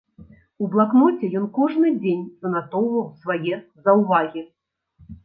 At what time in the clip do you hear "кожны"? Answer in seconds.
1.57-1.91